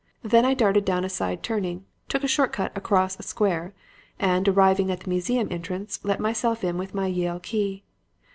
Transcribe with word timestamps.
Then 0.23 0.45
I 0.45 0.55
darted 0.55 0.83
down 0.83 1.03
a 1.05 1.09
side 1.09 1.43
turning, 1.43 1.85
took 2.09 2.23
a 2.23 2.27
short 2.27 2.51
cut 2.51 2.75
across 2.75 3.19
a 3.19 3.21
square, 3.21 3.75
and, 4.19 4.47
arriving 4.47 4.89
at 4.89 5.01
the 5.01 5.09
museum 5.11 5.47
entrance, 5.51 5.99
let 6.01 6.19
myself 6.19 6.63
in 6.63 6.79
with 6.79 6.95
my 6.95 7.05
Yale 7.05 7.39
key. 7.39 7.83